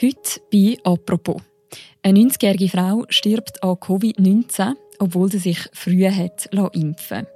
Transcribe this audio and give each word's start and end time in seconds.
Heute 0.00 0.40
bei 0.50 0.76
«Apropos». 0.84 1.42
Eine 2.02 2.20
90-jährige 2.20 2.68
Frau 2.68 3.04
stirbt 3.08 3.62
an 3.62 3.74
Covid-19, 3.74 4.72
obwohl 4.98 5.30
sie 5.30 5.38
sich 5.38 5.58
früher 5.72 6.14
hat 6.14 6.48
impfen 6.72 7.26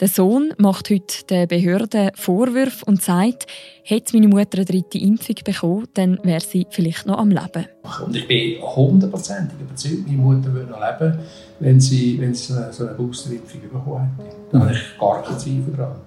Der 0.00 0.08
Sohn 0.08 0.52
macht 0.58 0.90
heute 0.90 1.24
den 1.30 1.48
Behörden 1.48 2.10
Vorwürfe 2.14 2.84
und 2.84 3.00
sagt, 3.00 3.46
hätte 3.84 4.16
meine 4.16 4.28
Mutter 4.28 4.58
eine 4.58 4.64
dritte 4.64 4.98
Impfung 4.98 5.36
bekommen, 5.44 5.88
dann 5.94 6.18
wäre 6.24 6.40
sie 6.40 6.66
vielleicht 6.68 7.06
noch 7.06 7.18
am 7.18 7.30
Leben. 7.30 7.66
Und 8.04 8.16
ich 8.16 8.26
bin 8.26 8.60
hundertprozentig 8.60 9.60
überzeugt, 9.60 10.06
meine 10.06 10.18
Mutter 10.18 10.52
würde 10.52 10.72
noch 10.72 10.80
leben, 10.80 11.18
wenn 11.60 11.80
sie, 11.80 12.20
wenn 12.20 12.34
sie 12.34 12.72
so 12.72 12.86
eine 12.86 12.94
Boosterimpfung 12.96 13.62
bekommen 13.62 14.18
hätte. 14.18 14.36
Da 14.50 14.60
habe 14.60 14.72
ich 14.72 14.98
gar 14.98 15.22
keinen 15.22 15.38
Zweifel 15.38 15.74
daran. 15.76 16.00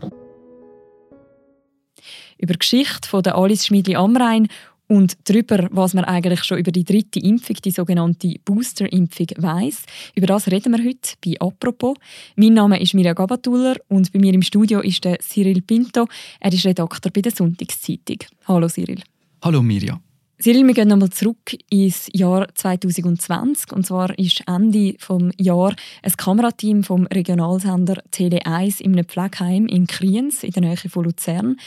Über 2.39 2.53
die 2.53 2.59
Geschichte 2.59 3.09
von 3.09 3.23
der 3.23 3.35
Alice 3.35 3.65
Schmidli-Amrein 3.65 4.47
und 4.87 5.17
darüber, 5.25 5.67
was 5.71 5.93
man 5.93 6.05
eigentlich 6.05 6.43
schon 6.43 6.59
über 6.59 6.71
die 6.71 6.83
dritte 6.83 7.19
Impfung, 7.19 7.57
die 7.63 7.71
sogenannte 7.71 8.35
Booster-Impfung, 8.45 9.27
weiss. 9.37 9.83
Über 10.15 10.27
das 10.27 10.47
reden 10.47 10.73
wir 10.75 10.83
heute 10.83 11.15
bei 11.23 11.35
«Apropos». 11.39 11.97
Mein 12.35 12.53
Name 12.53 12.79
ist 12.79 12.93
Mirja 12.93 13.13
Gabatuller 13.13 13.75
und 13.89 14.11
bei 14.11 14.19
mir 14.19 14.33
im 14.33 14.41
Studio 14.41 14.79
ist 14.79 15.03
der 15.03 15.19
Cyril 15.19 15.61
Pinto. 15.61 16.07
Er 16.39 16.53
ist 16.53 16.65
Redakteur 16.65 17.11
bei 17.11 17.21
der 17.21 17.31
Sonntagszeitung. 17.31 18.19
Hallo 18.47 18.67
Cyril. 18.67 19.01
Hallo 19.41 19.61
Mirja. 19.61 19.99
Cyril, 20.39 20.67
wir 20.67 20.75
gehen 20.75 20.89
nochmal 20.89 21.09
zurück 21.09 21.57
ins 21.71 22.09
Jahr 22.13 22.47
2020. 22.53 23.71
Und 23.71 23.87
zwar 23.87 24.17
ist 24.19 24.43
Ende 24.45 24.93
des 24.93 25.33
Jahr 25.39 25.75
ein 26.03 26.11
Kamerateam 26.11 26.83
vom 26.83 27.07
Regionalsender 27.07 28.03
Tele 28.11 28.45
1 28.45 28.81
in 28.81 28.93
einem 28.93 29.05
Pflegeheim 29.05 29.65
in 29.65 29.87
Kriens 29.87 30.43
in 30.43 30.51
der 30.51 30.61
Nähe 30.61 30.77
von 30.77 31.05
Luzern. 31.05 31.57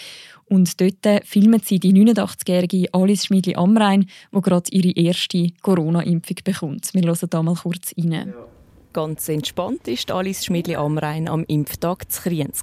Und 0.44 0.80
dort 0.80 1.26
filmen 1.26 1.60
sie 1.64 1.80
die 1.80 1.92
89-jährige 1.92 2.94
Alice 2.94 3.26
Schmidli-Amrein, 3.26 4.06
die 4.32 4.40
gerade 4.40 4.70
ihre 4.70 4.92
erste 4.92 5.48
Corona-Impfung 5.62 6.36
bekommt. 6.44 6.94
Wir 6.94 7.02
hören 7.02 7.28
da 7.28 7.42
mal 7.42 7.56
kurz 7.56 7.92
rein. 7.98 8.12
Ja. 8.12 8.46
Ganz 8.92 9.28
entspannt 9.28 9.88
war 9.88 10.16
Alice 10.16 10.44
Schmidli-Amrein 10.44 11.28
am 11.28 11.42
Impftag 11.48 12.10
zu 12.10 12.22
Kriens. 12.22 12.62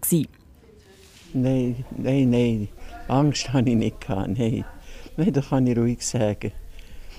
Nein, 1.34 1.84
nein, 1.98 2.30
nein. 2.30 2.68
Angst 3.10 3.52
hatte 3.52 3.72
ich 3.72 3.76
nicht. 3.76 4.08
Nein 4.08 4.64
das 5.18 5.50
kann 5.50 5.68
ich 5.68 5.78
ruhig 5.78 6.02
sagen. 6.02 6.52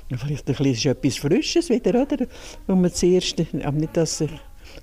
Vielleicht 0.08 0.48
ein 0.48 0.54
bisschen 0.54 0.92
etwas 0.92 1.18
Frisches 1.18 1.68
wieder, 1.68 2.00
oder? 2.00 2.26
Wo 2.66 2.74
man 2.74 2.92
zuerst, 2.92 3.38
aber 3.40 3.76
nicht, 3.76 3.96
dass 3.96 4.22
ich 4.22 4.30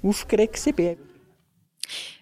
aufgeregt 0.04 0.66
war. 0.78 0.96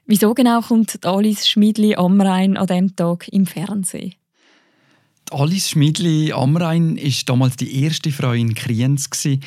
Wieso 0.05 0.33
genau 0.33 0.61
kommt 0.61 1.05
Alice 1.05 1.47
Schmidli 1.47 1.95
am 1.95 2.19
Rhein 2.21 2.57
an 2.57 2.67
diesem 2.67 2.95
Tag 2.95 3.27
im 3.29 3.45
Fernsehen? 3.45 4.15
Alice 5.31 5.69
Schmidli 5.69 6.31
Amrein 6.31 6.97
ist 6.97 7.27
damals 7.27 7.55
die 7.55 7.83
erste 7.83 8.11
Frau 8.11 8.33
in 8.33 8.53
Kriens, 8.53 9.09
die 9.09 9.39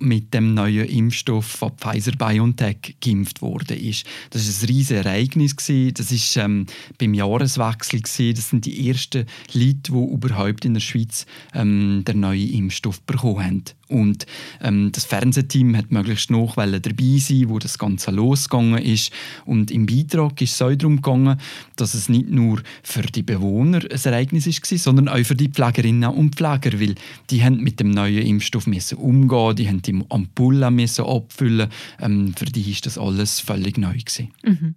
mit 0.00 0.34
dem 0.34 0.54
neuen 0.54 0.88
Impfstoff 0.88 1.46
von 1.46 1.72
Pfizer 1.76 2.12
BioNTech 2.12 2.96
geimpft 3.00 3.40
wurde. 3.40 3.76
Das 3.76 4.04
war 4.46 4.62
ein 4.62 4.66
riesiges 4.66 4.90
Ereignis. 4.90 5.54
Das 5.94 6.10
war 6.36 6.44
ähm, 6.44 6.66
beim 6.98 7.14
Jahreswechsel. 7.14 8.34
Das 8.34 8.50
sind 8.50 8.64
die 8.64 8.88
ersten 8.88 9.26
Leute, 9.52 9.92
die 9.92 10.12
überhaupt 10.12 10.64
in 10.64 10.74
der 10.74 10.80
Schweiz 10.80 11.26
ähm, 11.54 12.02
den 12.06 12.20
neuen 12.20 12.52
Impfstoff 12.52 13.00
bekommen 13.02 13.44
haben. 13.44 13.64
Und 13.90 14.26
ähm, 14.62 14.90
das 14.92 15.04
Fernsehteam 15.04 15.76
hat 15.76 15.90
möglichst 15.90 16.30
noch 16.30 16.54
dabei 16.54 17.18
sein, 17.18 17.48
wo 17.48 17.58
das 17.58 17.78
Ganze 17.78 18.10
losgegangen 18.10 18.82
ist. 18.82 19.12
Und 19.44 19.70
im 19.70 19.86
Beitrag 19.86 20.40
ist 20.40 20.54
es 20.54 20.62
auch 20.62 20.74
darum 20.74 20.96
gegangen, 20.96 21.40
dass 21.76 21.94
es 21.94 22.08
nicht 22.08 22.30
nur 22.30 22.62
für 22.82 23.02
die 23.02 23.22
Bewohner 23.22 23.80
ein 23.90 24.00
Ereignis 24.04 24.46
war, 24.46 24.78
sondern 24.78 25.08
auch 25.08 25.24
für 25.24 25.34
die 25.34 25.48
Pflegerinnen 25.48 26.10
und 26.10 26.36
Pfleger, 26.36 26.80
weil 26.80 26.94
die 27.30 27.42
haben 27.42 27.58
mit 27.58 27.80
dem 27.80 27.90
neuen 27.90 28.26
Impfstoff 28.26 28.66
müssen 28.66 28.98
umgehen, 28.98 29.56
die 29.56 29.68
haben 29.68 29.82
die 29.82 30.00
Ampullen 30.08 30.74
müssen 30.74 31.04
abfüllen. 31.04 31.68
Ähm, 32.00 32.34
für 32.36 32.44
die 32.44 32.70
ist 32.70 32.86
das 32.86 32.98
alles 32.98 33.40
völlig 33.40 33.76
neu 33.78 33.92
gewesen. 33.92 34.30
Mhm. 34.42 34.74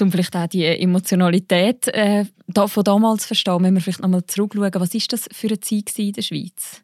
Um 0.00 0.10
vielleicht 0.10 0.34
auch 0.36 0.46
die 0.46 0.64
Emotionalität 0.64 1.88
äh, 1.88 2.24
von 2.54 2.84
damals 2.84 3.26
verstehen, 3.26 3.62
wenn 3.62 3.74
wir 3.74 3.80
vielleicht 3.80 4.00
nochmal 4.00 4.24
zurückschauen, 4.26 4.70
was 4.74 4.94
ist 4.94 5.12
das 5.12 5.28
für 5.32 5.48
eine 5.48 5.60
Zeit 5.60 5.98
in 5.98 6.12
der 6.12 6.22
Schweiz? 6.22 6.82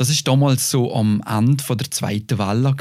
Das 0.00 0.08
ist 0.08 0.26
damals 0.26 0.70
so 0.70 0.94
am 0.94 1.22
Ende 1.28 1.62
der 1.76 1.90
zweiten 1.90 2.38
Welle 2.38 2.74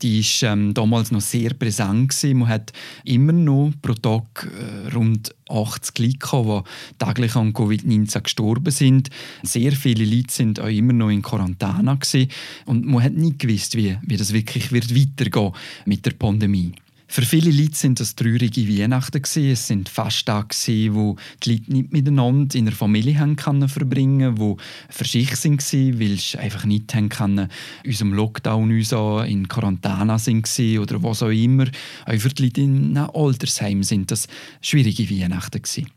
Die 0.00 0.20
ist 0.20 0.44
ähm, 0.44 0.72
damals 0.72 1.10
noch 1.10 1.20
sehr 1.20 1.54
präsent 1.54 2.10
gewesen. 2.10 2.38
Man 2.38 2.50
hat 2.50 2.72
immer 3.04 3.32
noch 3.32 3.72
pro 3.82 3.94
Tag 3.94 4.48
äh, 4.48 4.94
rund 4.94 5.34
80 5.48 5.98
Leute, 5.98 6.18
die 6.20 7.04
täglich 7.04 7.34
an 7.34 7.52
Covid-19 7.52 8.20
gestorben 8.20 8.70
sind. 8.70 9.10
Sehr 9.42 9.72
viele 9.72 10.04
Leute 10.04 10.32
sind 10.32 10.60
auch 10.60 10.68
immer 10.68 10.92
noch 10.92 11.10
in 11.10 11.22
Quarantäne 11.22 11.96
gewesen. 11.98 12.30
und 12.66 12.86
man 12.86 13.02
hat 13.02 13.14
nicht 13.14 13.40
gewusst, 13.40 13.76
wie, 13.76 13.98
wie 14.02 14.16
das 14.16 14.32
wirklich 14.32 14.70
wird 14.70 14.94
weitergehen 14.94 15.50
mit 15.84 16.06
der 16.06 16.12
Pandemie. 16.12 16.74
Für 17.12 17.20
viele 17.20 17.50
Leute 17.50 17.76
sind 17.76 18.00
das 18.00 18.16
traurige 18.16 18.66
Weihnachten 18.66 19.20
gewesen. 19.20 19.50
Es 19.50 19.66
sind 19.66 19.90
Festtage 19.90 20.56
wo 20.94 21.16
die 21.42 21.52
Leute 21.52 21.70
nicht 21.70 21.92
miteinander 21.92 22.56
in 22.56 22.64
der 22.64 22.74
Familie 22.74 23.18
haben 23.18 23.36
können 23.36 23.68
verbringen, 23.68 24.38
wo 24.38 24.56
für 24.88 25.04
sich 25.04 25.36
sind 25.36 25.62
weil 25.62 26.16
sie 26.16 26.38
einfach 26.38 26.64
nicht 26.64 26.94
haben 26.94 27.10
können, 27.10 27.50
unserem 27.84 28.14
Lockdown 28.14 28.70
uns 28.70 28.92
in 29.28 29.46
Quarantäne 29.46 30.18
sind 30.18 30.78
oder 30.78 31.02
was 31.02 31.22
auch 31.22 31.28
immer. 31.28 31.66
Auch 32.06 32.16
für 32.18 32.30
die 32.30 32.44
Leute 32.44 32.62
in 32.62 32.96
einem 32.96 33.10
Altersheim 33.14 33.82
sind 33.82 34.10
das 34.10 34.26
schwierige 34.62 35.10
Weihnachten 35.10 35.60
gewesen. 35.60 35.90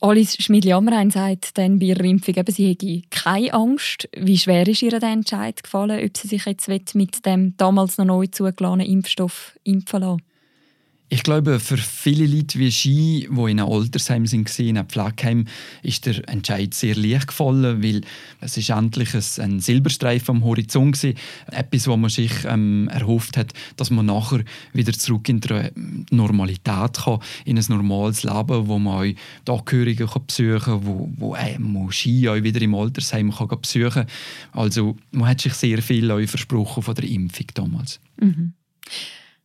Alice 0.00 0.36
Schmidli-Amrein 0.42 1.12
sagt 1.12 1.58
dann 1.58 1.78
bei 1.78 1.86
ihrer 1.86 2.02
Impfung, 2.02 2.34
eben, 2.34 2.52
sie 2.52 2.70
hätte 2.70 3.02
keine 3.10 3.54
Angst. 3.54 4.08
Wie 4.16 4.36
schwer 4.36 4.66
ist 4.66 4.82
ihr 4.82 4.98
der 4.98 5.12
Entscheid 5.12 5.62
gefallen, 5.62 6.04
ob 6.04 6.16
sie 6.16 6.26
sich 6.26 6.44
jetzt 6.44 6.96
mit 6.96 7.24
dem 7.24 7.56
damals 7.56 7.98
noch 7.98 8.06
neu 8.06 8.26
zugelassenen 8.26 8.88
Impfstoff 8.88 9.56
impfen 9.62 10.00
lassen 10.00 10.22
ich 11.12 11.24
glaube, 11.24 11.58
für 11.58 11.76
viele 11.76 12.24
Leute 12.24 12.60
wie 12.60 12.70
Ski, 12.70 13.28
die 13.28 13.50
in 13.50 13.58
einem 13.58 13.68
Altersheim 13.68 14.26
sind, 14.26 14.56
in 14.60 14.78
einem 14.78 14.88
Pflegeheim, 14.88 15.46
ist 15.82 16.06
der 16.06 16.28
Entscheid 16.28 16.72
sehr 16.72 16.94
leicht 16.94 17.26
gefallen, 17.26 17.82
weil 17.82 18.02
es 18.40 18.56
ist 18.56 18.70
endlich 18.70 19.12
ein, 19.14 19.58
Silberstreifen 19.58 20.36
am 20.36 20.44
Horizont 20.44 21.02
war. 21.02 21.12
Etwas, 21.50 21.88
was 21.88 21.96
man 21.96 22.10
sich 22.10 22.30
ähm, 22.44 22.88
erhofft 22.92 23.36
hat, 23.36 23.52
dass 23.76 23.90
man 23.90 24.06
nachher 24.06 24.44
wieder 24.72 24.92
zurück 24.92 25.28
in 25.28 25.40
die 25.40 25.70
Normalität 26.12 26.92
kann, 27.02 27.18
in 27.44 27.58
ein 27.58 27.64
normales 27.68 28.22
Leben, 28.22 28.68
wo 28.68 28.78
man 28.78 28.94
auch 28.94 29.02
die 29.02 29.50
Angehörigen 29.50 30.06
kann 30.06 30.26
besuchen 30.26 30.60
kann, 30.60 30.86
wo, 30.86 31.10
wo 31.16 31.34
ähm, 31.34 31.90
Ski 31.90 32.28
auch 32.28 32.40
wieder 32.40 32.62
im 32.62 32.76
Altersheim 32.76 33.32
kann 33.32 33.48
besuchen 33.48 33.90
kann. 33.90 34.06
Also 34.52 34.96
man 35.10 35.28
hat 35.30 35.40
sich 35.40 35.54
sehr 35.54 35.82
viel 35.82 36.28
versprochen 36.28 36.84
von 36.84 36.94
der 36.94 37.04
Impfung 37.04 37.46
damals. 37.54 37.98
Mhm. 38.20 38.52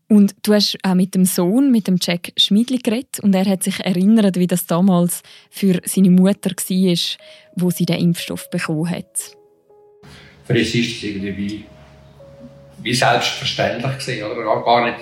Und 0.08 0.36
du 0.44 0.54
hast 0.54 0.78
auch 0.84 0.94
mit 0.94 1.16
dem 1.16 1.26
Sohn, 1.26 1.72
mit 1.72 1.88
dem 1.88 1.98
Jack 2.00 2.32
Schmidli 2.38 2.78
geredet 2.78 3.20
und 3.22 3.34
er 3.34 3.46
hat 3.46 3.64
sich 3.64 3.80
erinnert, 3.80 4.38
wie 4.38 4.46
das 4.46 4.68
damals 4.68 5.24
für 5.50 5.82
seine 5.86 6.12
Mutter 6.12 6.52
war, 6.52 7.18
wo 7.56 7.72
sie 7.72 7.86
den 7.86 7.98
Impfstoff 7.98 8.50
bekommen 8.52 8.90
hat. 8.90 9.36
Für 10.46 10.54
uns 10.54 10.76
ist 10.76 10.98
es 10.98 11.04
irgendwie 11.04 11.66
wie 12.86 12.94
selbstverständlich 12.94 13.98
gewesen, 13.98 14.24
oder? 14.32 14.62
Gar 14.64 14.86
nicht, 14.86 15.00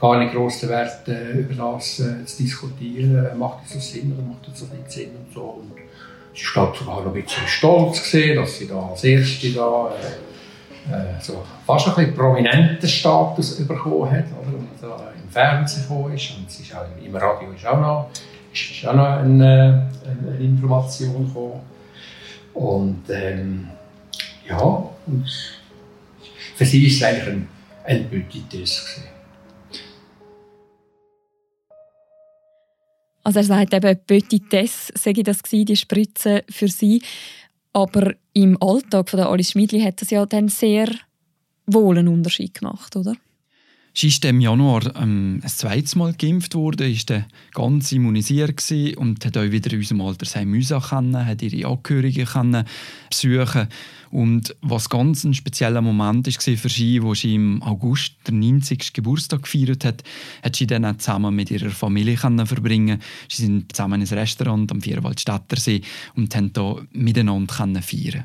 gar 0.00 0.18
nicht 0.18 0.32
gross 0.32 0.60
den 0.60 0.70
Wert 0.70 1.06
äh, 1.06 1.32
über 1.32 1.54
das 1.54 2.00
äh, 2.00 2.24
zu 2.24 2.42
diskutieren. 2.42 3.38
Macht 3.38 3.64
das 3.74 3.92
Sinn 3.92 4.12
oder 4.12 4.22
macht 4.22 4.48
das 4.48 4.62
nicht 4.62 4.90
Sinn 4.90 5.10
und 5.10 5.34
so. 5.34 5.42
Und 5.42 5.72
sie 6.34 6.44
war 6.54 6.74
sogar 6.74 7.04
noch 7.04 7.14
ein 7.14 7.22
bisschen 7.22 7.46
stolz 7.46 8.10
gewesen, 8.10 8.36
dass 8.36 8.58
sie 8.58 8.68
da 8.68 8.88
als 8.88 9.04
Erste 9.04 9.52
da 9.52 9.94
äh, 10.90 10.94
äh, 10.94 11.20
so 11.20 11.44
fast 11.66 11.88
ein 11.88 11.94
bisschen 11.94 12.14
prominenten 12.14 12.88
Status 12.88 13.66
bekommen 13.66 14.10
hat, 14.10 14.24
oder? 14.40 14.56
Und 14.56 15.22
im 15.22 15.30
Fernsehen 15.30 15.82
gekommen 15.82 16.14
ist. 16.14 16.30
Und 16.36 16.48
es 16.48 16.60
ist 16.60 16.74
auch, 16.74 16.84
im 17.02 17.16
Radio 17.16 17.50
ist 17.50 17.66
auch 17.66 17.80
noch, 17.80 18.10
ist 18.52 18.86
auch 18.86 18.94
noch 18.94 19.18
eine, 19.18 19.90
eine 20.04 20.36
Information 20.38 21.26
gekommen. 21.26 21.60
Und 22.54 23.02
ähm, 23.10 23.68
ja, 24.48 24.58
und 24.58 25.26
für 26.54 26.64
sie 26.64 26.82
war 26.82 26.90
es 26.90 27.02
eigentlich 27.02 27.28
ein, 27.28 27.48
ein 27.84 28.08
Petitesse. 28.08 29.02
Also 33.26 33.40
er 33.40 33.44
sagt 33.44 33.74
eben, 33.74 33.98
Petitesse 34.06 34.92
sei 34.94 35.12
das 35.12 35.42
gewesen, 35.42 35.66
die 35.66 35.76
Spritze 35.76 36.44
für 36.48 36.68
sie. 36.68 37.02
Aber 37.76 38.14
im 38.32 38.56
Alltag 38.62 39.10
von 39.10 39.18
der 39.18 39.28
Alice 39.28 39.50
Schmidli 39.50 39.82
hat 39.82 40.00
das 40.00 40.08
ja 40.08 40.24
dann 40.24 40.48
sehr 40.48 40.88
wohl 41.66 41.98
einen 41.98 42.08
Unterschied 42.08 42.54
gemacht, 42.54 42.96
oder? 42.96 43.16
Ist 44.02 44.24
im 44.26 44.40
Januar 44.40 44.94
ähm, 44.96 45.40
ein 45.42 45.48
zweites 45.48 45.96
Mal 45.96 46.12
geimpft 46.12 46.54
worden, 46.54 46.92
ist 46.92 47.08
dann 47.08 47.24
ganz 47.52 47.92
immunisiert 47.92 48.62
und 48.96 49.24
hat 49.24 49.38
auch 49.38 49.50
wieder 49.50 49.72
in 49.72 49.78
unserem 49.78 50.02
Altersheim 50.02 50.50
müssen 50.50 50.80
können, 50.80 51.26
hat 51.26 51.42
ihre 51.42 51.68
Angehörigen 51.68 52.26
können 52.26 52.64
besuchen 53.08 53.68
und 54.10 54.54
was 54.60 54.88
ganz 54.88 55.24
ein 55.24 55.34
spezieller 55.34 55.82
Moment 55.82 56.26
war 56.26 56.56
für 56.56 56.68
sie, 56.68 57.02
wo 57.02 57.14
sie 57.14 57.34
im 57.34 57.62
August 57.62 58.14
den 58.28 58.40
90. 58.40 58.92
Geburtstag 58.92 59.42
gefeiert 59.42 59.84
hat, 59.84 60.02
hat 60.42 60.56
sie 60.56 60.66
dann 60.66 60.84
auch 60.84 60.96
zusammen 60.98 61.34
mit 61.34 61.50
ihrer 61.50 61.70
Familie 61.70 62.16
können 62.16 62.46
verbringen. 62.46 63.00
Sie 63.28 63.42
sind 63.44 63.74
zusammen 63.74 64.00
ins 64.00 64.12
Restaurant 64.12 64.70
am 64.72 64.80
Vierwaldstättersee 64.80 65.82
und 66.14 66.34
haben 66.36 66.52
da 66.52 66.76
miteinander 66.92 67.82
feiern. 67.82 68.24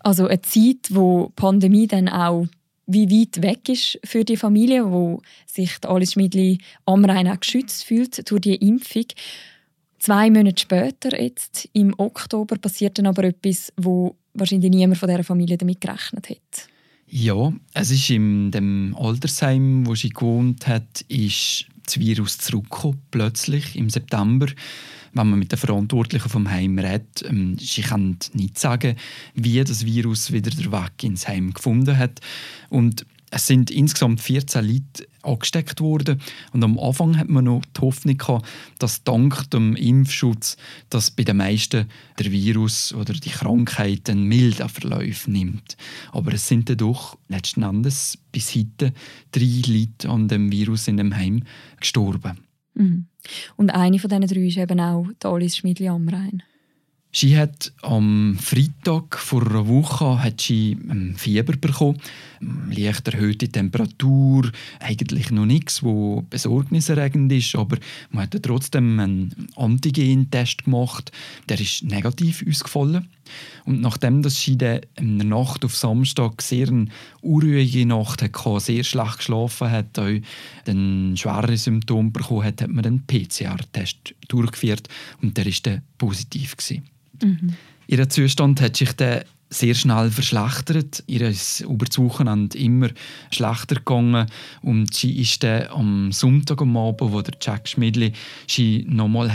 Also 0.00 0.26
eine 0.26 0.40
Zeit, 0.40 0.88
wo 0.90 1.26
die 1.28 1.32
Pandemie 1.36 1.86
dann 1.86 2.08
auch 2.08 2.46
wie 2.92 3.10
weit 3.10 3.42
weg 3.42 3.68
ist 3.68 3.98
für 4.04 4.24
die 4.24 4.36
Familie, 4.36 4.90
wo 4.90 5.22
sich 5.46 5.70
Alice 5.86 6.12
Schmidli 6.12 6.58
am 6.86 7.04
Rhein 7.04 7.28
auch 7.28 7.40
geschützt 7.40 7.84
fühlt 7.84 8.30
durch 8.30 8.40
die 8.40 8.56
Impfung. 8.56 9.06
Zwei 9.98 10.30
Monate 10.30 10.60
später, 10.60 11.20
jetzt 11.20 11.68
im 11.72 11.94
Oktober, 11.98 12.56
passiert 12.56 12.98
dann 12.98 13.06
aber 13.06 13.24
etwas, 13.24 13.72
wo 13.76 14.16
wahrscheinlich 14.34 14.70
niemand 14.70 14.98
von 14.98 15.08
dieser 15.08 15.24
Familie 15.24 15.58
damit 15.58 15.80
gerechnet 15.80 16.30
hat. 16.30 16.68
Ja, 17.12 17.52
es 17.74 17.90
ist 17.90 18.08
in 18.08 18.52
dem 18.52 18.96
Altersheim, 18.96 19.84
wo 19.84 19.96
sie 19.96 20.10
gewohnt 20.10 20.68
hat, 20.68 21.00
ist 21.08 21.66
das 21.84 21.98
Virus 21.98 22.38
zurückgekommen, 22.38 23.02
plötzlich 23.10 23.74
im 23.74 23.90
September. 23.90 24.46
Wenn 25.12 25.30
man 25.30 25.40
mit 25.40 25.50
den 25.50 25.58
Verantwortlichen 25.58 26.28
vom 26.28 26.48
Heim 26.48 26.78
redet, 26.78 27.24
ähm, 27.28 27.58
sie 27.58 27.82
kann 27.82 28.16
nicht 28.32 28.60
sagen, 28.60 28.94
wie 29.34 29.62
das 29.64 29.84
Virus 29.84 30.30
wieder 30.30 30.50
den 30.50 30.70
Weg 30.70 31.02
ins 31.02 31.26
Heim 31.26 31.52
gefunden 31.52 31.98
hat. 31.98 32.20
Und 32.68 33.04
es 33.30 33.46
sind 33.46 33.70
insgesamt 33.70 34.20
14 34.20 34.64
Leute 34.64 35.06
angesteckt 35.22 35.80
worden. 35.80 36.20
Und 36.52 36.64
am 36.64 36.78
Anfang 36.78 37.16
hat 37.16 37.28
man 37.28 37.44
noch 37.44 37.62
die 37.76 37.80
Hoffnung 37.80 38.18
gehabt, 38.18 38.46
dass 38.78 39.04
dank 39.04 39.50
dem 39.50 39.76
Impfschutz 39.76 40.56
dass 40.88 41.10
bei 41.10 41.22
den 41.22 41.36
meisten 41.36 41.86
der 42.18 42.32
Virus 42.32 42.92
oder 42.92 43.12
die 43.12 43.30
Krankheit 43.30 44.10
einen 44.10 44.24
milden 44.24 44.68
Verlauf 44.68 45.28
nimmt. 45.28 45.76
Aber 46.12 46.32
es 46.32 46.48
sind 46.48 46.68
dann 46.68 46.78
doch 46.78 47.16
letzten 47.28 47.62
Endes 47.62 48.18
bis 48.32 48.54
heute 48.54 48.92
drei 49.30 49.62
Leute 49.66 50.08
an 50.08 50.28
dem 50.28 50.50
Virus 50.50 50.88
in 50.88 50.96
dem 50.96 51.14
Heim 51.14 51.44
gestorben. 51.78 52.38
Mhm. 52.74 53.06
Und 53.56 53.70
eine 53.70 53.98
von 53.98 54.10
diesen 54.10 54.26
drei 54.26 54.46
ist 54.46 54.56
eben 54.56 54.80
auch 54.80 55.06
Alice 55.22 55.56
Schmidli 55.56 55.88
Amrein. 55.88 56.42
Sie 57.12 57.36
hat 57.36 57.72
am 57.82 58.38
Freitag 58.40 59.18
vor 59.18 59.44
einer 59.44 59.66
Woche 59.66 60.22
hat 60.22 60.40
sie 60.40 60.78
ähm, 60.88 61.16
Fieber 61.16 61.56
bekommen, 61.56 62.00
leicht 62.70 63.08
erhöhte 63.08 63.48
Temperatur, 63.48 64.52
eigentlich 64.78 65.32
noch 65.32 65.44
nichts, 65.44 65.82
wo 65.82 66.22
besorgniserregend 66.30 67.32
ist, 67.32 67.56
aber 67.56 67.78
man 68.12 68.22
hat 68.22 68.40
trotzdem 68.40 69.00
einen 69.00 69.48
Antigen-Test 69.56 70.66
gemacht, 70.66 71.10
der 71.48 71.60
ist 71.60 71.82
negativ 71.82 72.44
ausgefallen. 72.48 73.08
Und 73.64 73.80
nachdem 73.80 74.22
dass 74.22 74.40
sie 74.40 74.52
in 74.52 74.58
der 75.18 75.26
Nacht 75.26 75.64
auf 75.64 75.76
Samstag 75.76 76.40
sehr 76.42 76.68
eine 76.68 76.86
unruhige 77.22 77.86
Nacht 77.86 78.22
hatte, 78.22 78.60
sehr 78.60 78.84
schlecht 78.84 79.18
geschlafen 79.18 79.70
hat, 79.70 79.98
auch 79.98 80.20
dann 80.64 81.16
schwere 81.16 81.56
Symptome 81.56 82.10
bekommen 82.10 82.44
hat, 82.44 82.62
hat 82.62 82.70
man 82.70 82.84
einen 82.84 83.06
PCR-Test 83.06 84.14
durchgeführt 84.28 84.88
und 85.22 85.36
der 85.36 85.46
ist 85.46 85.66
dann 85.66 85.82
positiv 85.98 86.56
gewesen. 86.56 86.84
Mhm. 87.22 87.54
Ihr 87.86 88.08
Zustand 88.08 88.60
hat 88.60 88.76
sich 88.76 88.92
dann 88.92 89.22
sehr 89.50 89.74
schnell 89.74 90.10
verschlechtert. 90.10 91.02
Ihr 91.08 91.28
ist 91.28 91.60
über 91.60 91.84
das 91.84 91.98
Wochenende 91.98 92.56
immer 92.56 92.88
schlechter 93.30 93.74
gegangen 93.74 94.26
und 94.62 94.94
sie 94.94 95.20
ist 95.20 95.42
dann 95.42 95.66
am 95.68 96.12
Sonntag 96.12 96.62
am 96.62 96.76
Abend, 96.76 97.12
wo 97.12 97.20
Jack 97.40 97.68
Schmidli 97.68 98.12
sie 98.46 98.86
nochmal 98.88 99.28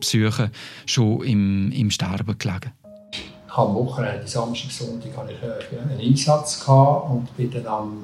besuchen 0.00 0.50
schon 0.86 1.22
im, 1.24 1.72
im 1.72 1.90
Sterben 1.90 2.38
gelegen. 2.38 2.72
Ich 3.12 3.56
habe 3.56 3.68
am 3.68 3.74
Wochenende, 3.74 4.26
Samstag, 4.26 4.70
Sonntag, 4.70 5.14
hatte 5.16 5.32
ich 5.32 5.42
äh, 5.42 5.82
einen 5.82 6.00
Einsatz 6.00 6.66
und 6.66 7.36
bin 7.36 7.50
dann 7.50 7.66
am, 7.66 8.02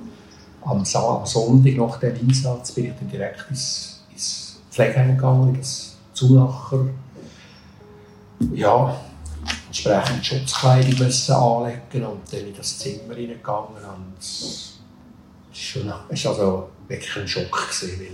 am, 0.62 0.84
Sonntag 0.84 1.76
nach 1.76 1.98
dem 2.00 2.16
Einsatz 2.28 2.72
bin 2.72 2.86
ich 2.86 2.92
dann 2.98 3.08
direkt 3.08 3.46
ins, 3.48 4.02
ins 4.12 4.60
Pflegeheim 4.70 5.16
gegangen, 5.16 5.54
ins 5.54 5.96
Zulacher. 6.12 6.88
Ja, 8.52 9.00
entsprechend 9.76 10.24
Schutzkleidung 10.24 10.98
müssen 10.98 11.34
anlegen 11.34 12.06
und 12.06 12.32
dann 12.32 12.40
in 12.40 12.56
das 12.56 12.78
Zimmer 12.78 13.14
reingegangen 13.14 13.76
es 16.08 16.24
war 16.24 16.32
also 16.32 16.68
wirklich 16.88 17.16
ein 17.16 17.28
Schock, 17.28 17.50
gewesen, 17.50 17.98
weil 17.98 18.06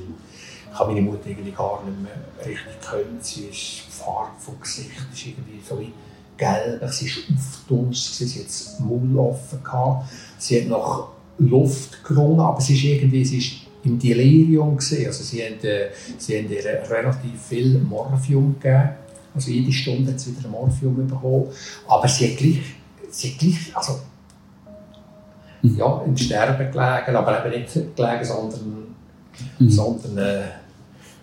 ich 0.72 0.78
habe 0.78 0.92
meine 0.92 1.02
Mutter 1.02 1.26
irgendwie 1.26 1.50
gar 1.50 1.82
nicht 1.84 2.02
mehr 2.02 2.46
richtig 2.46 2.80
können. 2.80 3.18
Sie 3.20 3.46
ist 3.46 3.82
die 3.88 4.44
vom 4.44 4.60
Gesicht 4.60 4.90
ist 5.12 5.26
irgendwie 5.26 5.60
so 5.68 5.78
wie 5.78 5.92
gelb, 6.36 6.82
sie 6.90 7.06
ist 7.06 7.18
aufdunst, 7.36 8.16
sie 8.16 8.40
hat 8.40 8.46
das 8.46 8.80
Maul 8.80 9.18
offen 9.18 9.62
gehabt. 9.62 10.08
sie 10.38 10.60
hat 10.60 10.68
nach 10.68 11.08
Luft 11.38 12.02
gerungen, 12.04 12.40
aber 12.40 12.60
sie 12.60 12.74
ist 12.74 12.84
irgendwie, 12.84 13.24
sie 13.24 13.38
ist 13.38 13.52
im 13.84 13.98
Delirium 13.98 14.76
gesehen. 14.76 15.06
Also 15.06 15.24
sie 15.24 15.42
haben, 15.42 15.62
äh, 15.64 15.90
sie 16.16 16.38
haben 16.38 16.50
ihr 16.50 16.64
relativ 16.64 17.42
viel 17.48 17.78
Morphium 17.78 18.58
gegeben 18.58 19.01
also 19.34 19.50
jede 19.50 19.72
Stunde 19.72 20.12
hat 20.12 20.20
sie 20.20 20.36
wieder 20.36 20.48
ein 20.48 20.50
Morphium 20.50 21.06
bekommen. 21.06 21.46
Aber 21.88 22.08
sie 22.08 22.30
hat 22.30 22.38
gleich, 22.38 22.60
sie 23.10 23.30
hat 23.30 23.38
gleich 23.38 23.76
also, 23.76 24.00
mhm. 25.62 25.76
ja, 25.76 26.02
im 26.04 26.16
Sterben 26.16 26.70
gelegen, 26.70 27.16
aber 27.16 27.46
eben 27.46 27.60
nicht 27.60 27.96
gelegen, 27.96 28.24
sondern, 28.24 28.94
mhm. 29.58 29.70
sondern, 29.70 30.18
äh, 30.18 30.42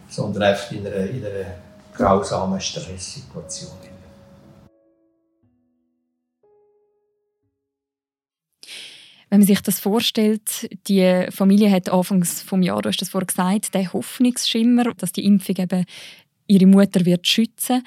sondern 0.08 0.44
einfach 0.44 0.72
in 0.72 0.88
einer, 0.88 1.06
in 1.06 1.26
einer 1.26 1.46
grausamen 1.94 2.60
Stresssituation. 2.60 3.72
Wenn 9.30 9.42
man 9.42 9.48
sich 9.48 9.62
das 9.62 9.80
vorstellt, 9.80 10.68
die 10.88 11.28
Familie 11.30 11.70
hat 11.70 11.90
anfangs 11.90 12.42
vom 12.42 12.64
Jahr, 12.64 12.82
du 12.82 12.90
hast 12.90 13.00
das 13.00 13.10
vorhin 13.10 13.28
gesagt, 13.28 13.76
den 13.76 13.94
Hoffnungsschimmer, 13.94 14.86
dass 14.98 15.12
die 15.12 15.24
Impfung 15.24 15.56
eben 15.58 15.86
ihre 16.50 16.66
Mutter 16.66 17.06
wird 17.06 17.26
schützen. 17.26 17.84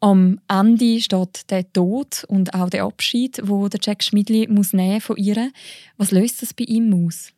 Am 0.00 0.40
Ende 0.48 1.00
steht 1.00 1.50
der 1.50 1.70
Tod 1.72 2.24
und 2.28 2.54
auch 2.54 2.70
der 2.70 2.84
Abschied, 2.84 3.40
wo 3.44 3.68
der 3.68 3.80
Jack 3.82 4.04
Schmidli 4.04 4.46
muss 4.48 4.72
nehmen 4.72 5.00
von 5.00 5.16
ihr. 5.16 5.50
Was 5.96 6.12
löst 6.12 6.40
das 6.40 6.54
bei 6.54 6.64
ihm 6.64 6.94
aus? 6.94 7.32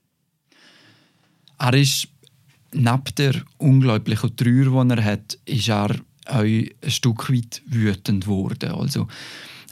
Er 1.58 1.74
ist 1.74 2.08
neben 2.72 3.14
der 3.16 3.42
unglaublichen 3.58 4.36
Trauer, 4.36 4.84
die 4.84 4.94
er 4.94 5.04
hat, 5.04 5.38
ist 5.46 5.68
er 5.68 5.96
auch 6.26 6.42
ein 6.42 6.70
Stück 6.86 7.32
weit 7.32 7.62
wütend 7.66 8.24
geworden. 8.24 8.72
Also 8.72 9.08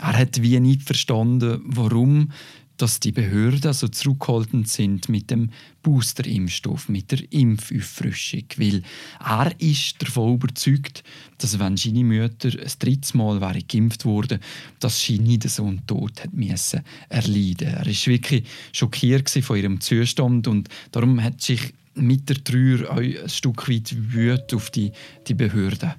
er 0.00 0.18
hat 0.18 0.42
wie 0.42 0.58
nicht 0.58 0.82
verstanden, 0.82 1.60
warum 1.64 2.32
dass 2.78 3.00
die 3.00 3.12
Behörden 3.12 3.72
so 3.72 3.88
zurückhaltend 3.88 4.68
sind 4.68 5.08
mit 5.08 5.30
dem 5.30 5.50
Boosterimpfstoff, 5.82 6.88
mit 6.88 7.10
der 7.10 7.20
Impfauffrischung. 7.32 8.44
Weil 8.56 8.82
er 9.20 9.52
ist 9.60 10.00
davon 10.00 10.34
überzeugt, 10.34 11.02
dass 11.38 11.58
wenn 11.58 11.76
seine 11.76 12.04
Mutter 12.04 12.48
ein 12.48 12.72
drittes 12.78 13.14
Mal 13.14 13.40
wäre 13.40 13.62
geimpft 13.62 14.04
wurde, 14.04 14.40
dass 14.80 15.00
sie 15.00 15.18
nicht 15.18 15.48
so 15.48 15.66
einen 15.66 15.86
Tod 15.86 16.22
hat 16.22 16.32
müssen 16.32 16.82
erleiden. 17.08 17.68
Er 17.68 17.86
war 17.86 18.06
wirklich 18.06 18.44
schockiert 18.72 19.28
von 19.28 19.56
ihrem 19.56 19.80
Zustand 19.80 20.46
und 20.46 20.68
darum 20.92 21.22
hat 21.22 21.42
sich 21.42 21.74
mit 21.94 22.28
der 22.28 22.42
Trauer 22.44 22.90
auch 22.90 22.96
ein 22.98 23.28
Stück 23.28 23.68
weit 23.68 23.94
Wut 24.14 24.54
auf 24.54 24.70
die, 24.70 24.92
die 25.26 25.34
Behörden 25.34 25.94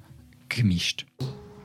gemischt 0.48 1.06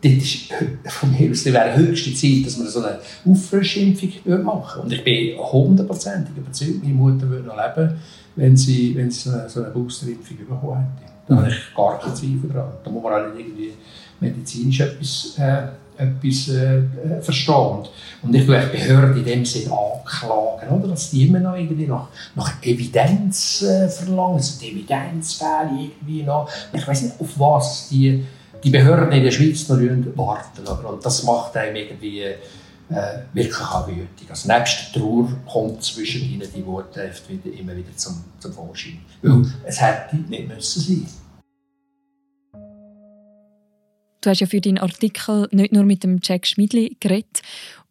das 0.06 0.24
ist 0.24 0.54
von 0.86 1.12
mir 1.12 1.32
aus 1.32 1.46
wäre 1.46 1.76
höchste 1.76 2.14
Zeit, 2.14 2.46
dass 2.46 2.58
man 2.58 2.68
so 2.68 2.84
eine 2.84 3.00
Auffrischimpfung 3.26 4.44
machen 4.44 4.84
Und 4.84 4.94
ich 4.94 5.04
bin 5.04 5.38
hundertprozentig 5.38 6.38
überzeugt, 6.38 6.84
meine 6.84 6.94
Mutter 6.94 7.30
würde 7.30 7.48
noch 7.48 7.58
leben, 7.58 7.96
wenn 8.36 8.56
sie, 8.56 8.96
wenn 8.96 9.10
sie 9.10 9.30
so 9.30 9.32
eine, 9.32 9.50
so 9.50 9.64
eine 9.64 9.72
Boosterimpfung 9.72 10.38
bekommen 10.38 10.78
hätte. 10.78 11.12
Da 11.28 11.36
habe 11.38 11.48
ich 11.50 11.76
gar 11.76 12.00
keinen 12.00 12.16
Zweifel 12.16 12.50
daran. 12.54 12.74
Da 12.84 12.92
muss 12.92 13.04
man 13.04 13.14
auch 13.14 13.34
nicht 13.34 13.48
irgendwie 13.48 13.72
medizinisch 14.20 14.80
etwas, 14.82 15.36
äh, 15.40 15.68
etwas 15.98 16.50
äh, 16.50 17.22
verstehen. 17.22 17.88
Und 18.22 18.36
ich 18.36 18.48
würde 18.48 18.68
die 18.68 18.78
Behörden 18.78 19.18
in 19.18 19.26
dem 19.26 19.46
Sinne 19.46 19.72
anklagen, 19.72 20.70
oder? 20.70 20.88
dass 20.90 21.10
die 21.10 21.28
immer 21.28 21.40
noch 21.40 21.56
irgendwie 21.56 21.88
nach, 21.88 22.10
nach 22.36 22.62
Evidenz 22.62 23.64
äh, 23.64 23.88
verlangen, 23.88 24.36
also 24.36 24.60
die 24.60 24.72
Evidenzfälle 24.72 25.72
irgendwie 25.80 26.24
noch. 26.24 26.50
Ich 26.74 26.88
weiß 26.88 27.02
nicht, 27.04 27.20
auf 27.20 27.40
was 27.40 27.90
die 27.90 28.24
die 28.64 28.70
Behörden 28.70 29.12
in 29.12 29.24
der 29.24 29.32
Schweiz 29.32 29.68
noch 29.70 29.78
warten. 30.16 30.68
Und 30.68 31.06
das 31.06 31.24
macht 31.24 31.56
einem 31.58 31.76
irgendwie 31.76 32.22
äh, 32.22 33.20
wirklich 33.34 33.62
auch 33.62 33.88
wütig. 33.88 34.30
Also 34.30 34.52
nebst 34.52 34.96
der 34.96 35.02
Trauer 35.02 35.30
kommt 35.52 35.84
zwischen 35.84 36.22
ihnen 36.22 36.48
die 36.56 36.66
Worte 36.66 37.10
wieder, 37.28 37.58
immer 37.58 37.76
wieder 37.76 37.96
zum, 37.96 38.24
zum 38.40 38.54
Vorschein. 38.54 39.00
Weil 39.22 39.46
es 39.66 39.82
hätte 39.82 40.18
nicht 40.18 40.48
müssen 40.48 40.82
sein 40.82 41.08
Du 44.22 44.32
hast 44.32 44.40
ja 44.40 44.48
für 44.48 44.60
deinen 44.60 44.80
Artikel 44.80 45.48
nicht 45.52 45.72
nur 45.72 45.84
mit 45.84 46.04
dem 46.04 46.20
Jack 46.20 46.48
Schmidli 46.48 46.98
geredet 47.00 47.44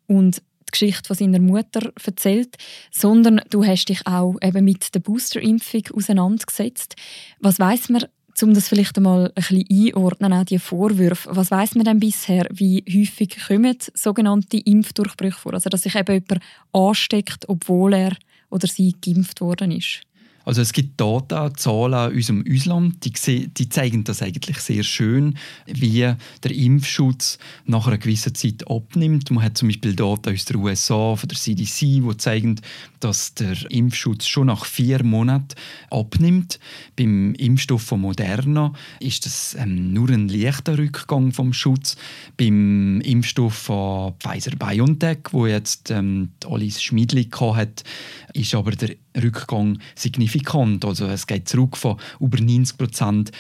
und 0.08 0.38
die 0.38 0.72
Geschichte 0.72 1.06
von 1.06 1.16
seiner 1.16 1.38
Mutter 1.38 1.92
erzählt, 2.04 2.56
sondern 2.90 3.40
du 3.50 3.64
hast 3.64 3.84
dich 3.84 4.04
auch 4.04 4.34
eben 4.42 4.64
mit 4.64 4.92
der 4.96 4.98
Boosterimpfung 4.98 5.82
auseinandergesetzt. 5.94 6.96
Was 7.38 7.60
weiß 7.60 7.88
man 7.90 8.06
um 8.42 8.52
das 8.52 8.68
vielleicht 8.68 8.96
einmal 8.96 9.26
ein 9.26 9.32
bisschen 9.34 9.64
einordnen, 9.70 10.32
auch 10.32 10.44
die 10.44 10.58
Vorwürfe, 10.58 11.34
was 11.34 11.50
weiß 11.50 11.76
man 11.76 11.84
denn 11.84 12.00
bisher, 12.00 12.46
wie 12.50 12.84
häufig 12.88 13.38
kommen 13.46 13.76
sogenannte 13.94 14.58
Impfdurchbrüche 14.58 15.38
vor? 15.38 15.54
Also, 15.54 15.70
dass 15.70 15.82
sich 15.82 15.94
eben 15.94 16.12
jemand 16.12 16.42
ansteckt, 16.72 17.48
obwohl 17.48 17.94
er 17.94 18.16
oder 18.50 18.66
sie 18.66 18.94
geimpft 19.00 19.40
worden 19.40 19.70
ist? 19.70 20.00
Also 20.44 20.60
es 20.60 20.72
gibt 20.72 21.00
Daten, 21.00 21.56
Zahlen 21.56 21.94
aus 21.94 22.12
unserem 22.12 22.44
Ausland, 22.50 23.04
die, 23.04 23.48
die, 23.48 23.68
zeigen 23.68 24.04
das 24.04 24.22
eigentlich 24.22 24.58
sehr 24.58 24.82
schön, 24.82 25.38
wie 25.66 26.12
der 26.42 26.50
Impfschutz 26.50 27.38
nach 27.64 27.86
einer 27.86 27.98
gewissen 27.98 28.34
Zeit 28.34 28.68
abnimmt. 28.68 29.30
Man 29.30 29.42
hat 29.42 29.56
zum 29.56 29.68
Beispiel 29.68 29.94
Daten 29.94 30.34
aus 30.34 30.44
der 30.44 30.56
USA, 30.56 31.16
von 31.16 31.28
der 31.28 31.38
CDC, 31.38 31.80
die 31.80 32.16
zeigen, 32.18 32.60
dass 33.00 33.34
der 33.34 33.56
Impfschutz 33.70 34.26
schon 34.26 34.46
nach 34.46 34.64
vier 34.64 35.02
Monaten 35.02 35.54
abnimmt. 35.90 36.58
Beim 36.96 37.34
Impfstoff 37.34 37.82
von 37.82 38.00
Moderna 38.00 38.72
ist 39.00 39.26
das 39.26 39.56
ähm, 39.58 39.92
nur 39.92 40.10
ein 40.10 40.28
leichter 40.28 40.78
Rückgang 40.78 41.32
vom 41.32 41.52
Schutz. 41.52 41.96
Beim 42.36 43.00
Impfstoff 43.00 43.54
von 43.54 44.14
Pfizer-BioNTech, 44.20 45.18
wo 45.32 45.46
jetzt 45.46 45.90
ähm, 45.90 46.30
Alice 46.46 46.82
Schmidli 46.82 47.28
hat, 47.30 47.84
ist 48.32 48.54
aber 48.54 48.72
der 48.72 48.96
Rückgang 49.16 49.78
signifikant. 49.94 50.84
Also 50.84 51.06
es 51.06 51.26
geht 51.26 51.48
zurück 51.48 51.76
von 51.76 51.96
über 52.20 52.40
90 52.40 52.78
Prozent 52.78 53.32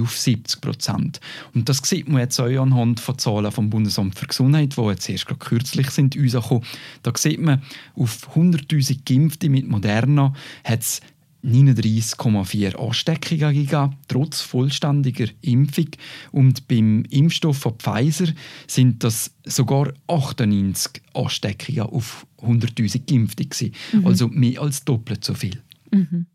auf 0.00 0.16
70 0.16 0.60
Prozent. 0.60 1.20
Und 1.54 1.68
das 1.68 1.78
sieht 1.78 2.08
man 2.08 2.20
jetzt 2.20 2.38
auch 2.40 2.46
anhand 2.46 3.00
von 3.00 3.18
Zahlen 3.18 3.50
vom 3.52 3.70
Bundesamt 3.70 4.18
für 4.18 4.26
Gesundheit, 4.26 4.76
die 4.76 4.82
jetzt 4.82 5.08
erst 5.08 5.26
gerade 5.26 5.38
kürzlich 5.38 5.90
sind 5.90 6.16
rausgekommen. 6.16 6.64
Da 7.02 7.12
sieht 7.16 7.40
man, 7.40 7.62
auf 7.94 8.28
100'000 8.34 9.00
Geimpfte 9.04 9.48
mit 9.48 9.68
Moderna 9.68 10.32
hat 10.64 10.80
es 10.80 11.00
39,4 11.44 12.76
Ansteckungen 12.76 13.54
gegeben, 13.54 13.96
trotz 14.08 14.40
vollständiger 14.40 15.26
Impfung. 15.40 15.88
Und 16.32 16.68
beim 16.68 17.04
Impfstoff 17.10 17.58
von 17.58 17.74
Pfizer 17.78 18.32
sind 18.66 19.02
das 19.04 19.32
sogar 19.44 19.92
98 20.06 21.02
Ansteckungen 21.14 21.82
auf 21.82 22.26
100.000 22.42 23.10
Geimpfte. 23.10 23.70
Mhm. 23.92 24.06
Also 24.06 24.28
mehr 24.28 24.60
als 24.60 24.84
doppelt 24.84 25.24
so 25.24 25.34
viel. 25.34 25.62
Mhm. 25.90 26.26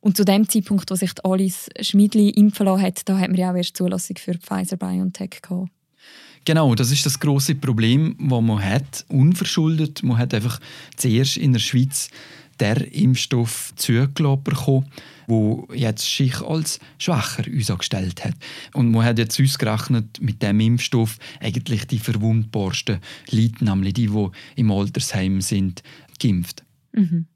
Und 0.00 0.16
zu 0.16 0.24
dem 0.24 0.48
Zeitpunkt, 0.48 0.90
wo 0.90 0.94
sich 0.94 1.12
Alice 1.24 1.68
Schmidli 1.80 2.30
impfen 2.30 2.66
lassen 2.66 2.82
hat, 2.82 3.08
da 3.08 3.18
hat 3.18 3.28
man 3.28 3.38
ja 3.38 3.50
auch 3.50 3.56
erst 3.56 3.76
Zulassung 3.76 4.16
für 4.18 4.34
Pfizer-BioNTech 4.34 5.42
gehabt. 5.42 5.70
Genau, 6.44 6.76
das 6.76 6.92
ist 6.92 7.04
das 7.04 7.18
große 7.18 7.56
Problem, 7.56 8.14
das 8.20 8.40
man 8.40 8.62
hat, 8.62 9.04
unverschuldet. 9.08 10.04
Man 10.04 10.16
hat 10.16 10.32
einfach 10.32 10.60
zuerst 10.96 11.36
in 11.36 11.52
der 11.52 11.58
Schweiz 11.58 12.08
der 12.60 12.92
Impfstoff 12.92 13.72
zugelassen 13.76 14.44
bekommen, 14.44 14.86
wo 15.26 15.68
jetzt 15.74 16.04
sich 16.04 16.40
als 16.40 16.78
schwächer 16.98 17.44
uns 17.46 17.70
hat. 17.70 18.34
Und 18.74 18.90
man 18.90 19.04
hat 19.04 19.18
jetzt 19.18 19.40
ausgerechnet, 19.40 20.20
mit 20.20 20.42
dem 20.42 20.60
Impfstoff 20.60 21.18
eigentlich 21.40 21.86
die 21.86 21.98
verwundbarsten 21.98 23.00
Leute, 23.30 23.64
nämlich 23.64 23.94
die, 23.94 24.08
die 24.08 24.28
im 24.56 24.70
Altersheim 24.70 25.40
sind, 25.40 25.82
geimpft. 26.20 26.64
Mhm. 26.92 27.26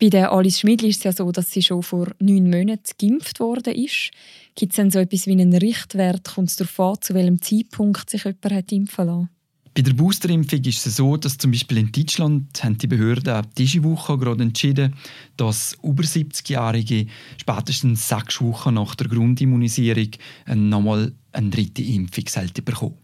Bei 0.00 0.08
der 0.08 0.32
Alice 0.32 0.60
Schmidl 0.60 0.86
ist 0.86 0.98
es 0.98 1.04
ja 1.04 1.12
so, 1.12 1.30
dass 1.30 1.50
sie 1.50 1.60
schon 1.60 1.82
vor 1.82 2.08
neun 2.18 2.48
Monaten 2.48 2.92
geimpft 2.98 3.38
worden 3.38 3.74
ist. 3.74 4.10
Gibt 4.54 4.72
es 4.72 4.76
denn 4.76 4.90
so 4.90 4.98
etwas 4.98 5.26
wie 5.26 5.32
einen 5.32 5.54
Richtwert? 5.54 6.34
Kommt 6.34 6.48
es 6.48 6.56
darauf 6.56 6.80
an, 6.80 7.02
zu 7.02 7.12
welchem 7.12 7.42
Zeitpunkt 7.42 8.08
sich 8.08 8.24
jemand 8.24 8.50
hat 8.50 8.72
impfen 8.72 9.06
lassen? 9.06 9.28
Bei 9.72 9.82
der 9.82 9.92
Boosterimpfung 9.92 10.64
ist 10.64 10.84
es 10.84 10.96
so, 10.96 11.16
dass 11.16 11.38
zum 11.38 11.52
Beispiel 11.52 11.78
in 11.78 11.92
Deutschland 11.92 12.62
haben 12.64 12.76
die 12.76 12.88
Behörden 12.88 13.46
diese 13.56 13.84
Woche 13.84 14.18
gerade 14.18 14.42
entschieden, 14.42 14.96
dass 15.36 15.78
über 15.82 16.02
70-Jährige 16.02 17.06
spätestens 17.40 18.08
sechs 18.08 18.40
Wochen 18.40 18.74
nach 18.74 18.96
der 18.96 19.06
Grundimmunisierung 19.06 20.10
nochmal 20.54 21.12
eine 21.32 21.50
dritte 21.50 21.82
Impfung 21.82 22.24
bekommen. 22.64 22.98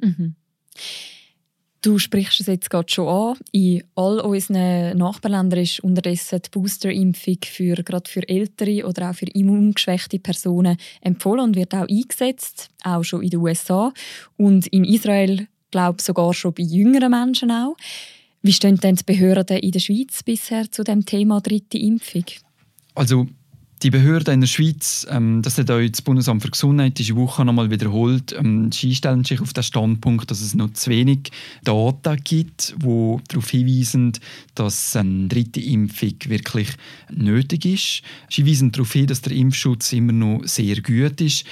Mhm. 0.00 0.34
Du 1.82 1.98
sprichst 1.98 2.40
es 2.40 2.46
jetzt 2.46 2.68
gerade 2.68 2.92
schon 2.92 3.08
an. 3.08 3.38
In 3.52 3.82
all 3.94 4.20
unseren 4.20 4.98
Nachbarländern 4.98 5.60
ist 5.60 5.80
unterdessen 5.80 6.42
die 6.44 6.50
Boosterimpfung 6.50 7.38
für, 7.46 7.76
gerade 7.76 8.10
für 8.10 8.28
ältere 8.28 8.86
oder 8.86 9.10
auch 9.10 9.14
für 9.14 9.24
immungeschwächte 9.24 10.18
Personen 10.18 10.76
empfohlen 11.00 11.40
und 11.40 11.56
wird 11.56 11.74
auch 11.74 11.88
eingesetzt, 11.88 12.68
auch 12.84 13.02
schon 13.02 13.22
in 13.22 13.30
den 13.30 13.40
USA. 13.40 13.94
Und 14.36 14.66
in 14.66 14.84
Israel 14.84 15.48
glaube 15.70 16.02
sogar 16.02 16.32
schon 16.34 16.54
bei 16.54 16.62
jüngeren 16.62 17.10
Menschen 17.10 17.50
auch. 17.50 17.76
Wie 18.42 18.52
stehen 18.52 18.76
denn 18.76 18.96
die 18.96 19.04
Behörden 19.04 19.58
in 19.58 19.70
der 19.70 19.80
Schweiz 19.80 20.22
bisher 20.22 20.70
zu 20.70 20.82
dem 20.82 21.04
Thema 21.04 21.40
dritte 21.40 21.78
Impfung? 21.78 22.24
Also 22.94 23.26
die 23.82 23.90
Behörden 23.90 24.34
in 24.34 24.40
der 24.40 24.48
Schweiz, 24.48 25.06
ähm, 25.10 25.40
das 25.42 25.56
hat 25.56 25.70
auch 25.70 25.80
das 25.80 26.02
Bundesamt 26.02 26.42
für 26.42 26.50
Gesundheit 26.50 26.98
diese 26.98 27.16
Woche 27.16 27.44
nochmal 27.44 27.70
wiederholt, 27.70 28.34
ähm, 28.38 28.70
sie 28.72 28.94
stellen 28.94 29.24
sich 29.24 29.40
auf 29.40 29.52
den 29.52 29.62
Standpunkt, 29.62 30.30
dass 30.30 30.40
es 30.40 30.54
noch 30.54 30.72
zu 30.72 30.90
wenig 30.90 31.30
Daten 31.64 32.16
gibt, 32.22 32.74
die 32.82 33.16
darauf 33.28 33.50
hinweisen, 33.50 34.12
dass 34.54 34.96
eine 34.96 35.28
dritte 35.28 35.60
Impfung 35.60 36.14
wirklich 36.28 36.68
nötig 37.10 37.64
ist. 37.64 38.02
Sie 38.28 38.46
weisen 38.46 38.70
darauf 38.72 38.92
hin, 38.92 39.06
dass 39.06 39.22
der 39.22 39.32
Impfschutz 39.32 39.92
immer 39.92 40.12
noch 40.12 40.42
sehr 40.44 40.80
gut 40.82 41.20
ist. 41.20 41.44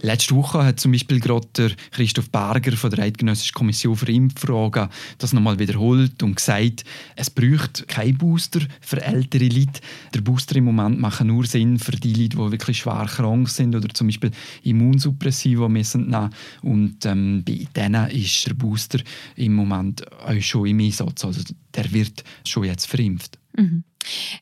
Letzte 0.00 0.34
Woche 0.34 0.64
hat 0.64 0.78
zum 0.78 0.92
Beispiel 0.92 1.20
gerade 1.20 1.46
der 1.56 1.70
Christoph 1.90 2.30
Berger 2.30 2.76
von 2.76 2.90
der 2.90 3.04
Eidgenössischen 3.04 3.54
Kommission 3.54 3.96
für 3.96 4.10
Impffragen 4.12 4.88
das 5.18 5.32
nochmal 5.32 5.58
wiederholt 5.58 6.22
und 6.22 6.36
gesagt, 6.36 6.84
es 7.16 7.30
braucht 7.30 7.88
keinen 7.88 8.18
Booster 8.18 8.60
für 8.80 9.02
ältere 9.02 9.48
Leute. 9.48 9.80
Der 10.14 10.20
Booster 10.20 10.56
im 10.56 10.64
Moment 10.64 11.00
macht 11.00 11.24
nur 11.24 11.46
Sinn 11.46 11.78
für 11.78 11.92
die 11.92 12.12
Leute, 12.12 12.36
die 12.36 12.52
wirklich 12.52 12.78
schwer 12.78 13.06
krank 13.08 13.48
sind 13.48 13.74
oder 13.74 13.88
zum 13.88 14.08
Beispiel 14.08 14.30
Immunsuppressiva 14.62 15.68
müssen 15.68 16.08
nehmen. 16.08 16.30
Und 16.62 17.06
ähm, 17.06 17.42
bei 17.44 17.66
denen 17.74 18.10
ist 18.10 18.46
der 18.46 18.54
Booster 18.54 19.00
im 19.36 19.54
Moment 19.54 20.04
auch 20.20 20.40
schon 20.40 20.66
im 20.66 20.80
Einsatz. 20.80 21.24
Also 21.24 21.40
der 21.76 21.92
wird 21.92 22.24
schon 22.44 22.64
jetzt 22.64 22.86
verimpft. 22.86 23.38
Mhm. 23.56 23.84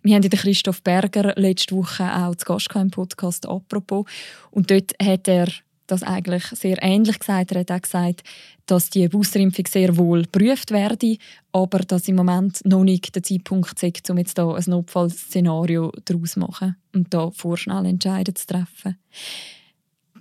Wir 0.03 0.15
haben 0.15 0.23
den 0.23 0.31
Christoph 0.31 0.83
Berger 0.83 1.33
letzte 1.37 1.75
Woche 1.75 2.05
auch 2.05 2.35
zu 2.35 2.45
Gast 2.45 2.69
im 2.75 2.91
Podcast 2.91 3.49
«Apropos». 3.49 4.07
Und 4.51 4.71
dort 4.71 4.93
hat 5.03 5.27
er 5.29 5.49
das 5.87 6.03
eigentlich 6.03 6.45
sehr 6.47 6.83
ähnlich 6.83 7.19
gesagt. 7.19 7.53
Er 7.53 7.61
hat 7.61 7.71
auch 7.71 7.81
gesagt, 7.81 8.23
dass 8.67 8.91
die 8.91 9.09
Boosterimpfung 9.09 9.67
sehr 9.67 9.97
wohl 9.97 10.23
geprüft 10.23 10.71
werde, 10.71 11.19
aber 11.53 11.81
dass 11.81 12.09
im 12.09 12.17
Moment 12.17 12.65
noch 12.65 12.85
nicht 12.85 13.15
der 13.15 13.23
Zeitpunkt 13.23 13.79
sei, 13.79 13.93
um 14.09 14.19
jetzt 14.19 14.39
da 14.39 14.55
ein 14.55 14.65
Notfallszenario 14.67 15.93
daraus 16.05 16.33
zu 16.33 16.41
machen 16.41 16.77
und 16.95 17.13
da 17.13 17.31
vorschnell 17.31 17.87
Entscheidungen 17.87 18.37
zu 18.37 18.47
treffen. 18.47 18.97